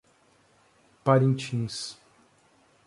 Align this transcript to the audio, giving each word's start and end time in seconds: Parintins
Parintins 1.03 1.95